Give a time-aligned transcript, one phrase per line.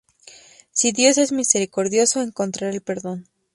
[0.71, 3.27] Si Dios es misericordioso, encontrará el perdón.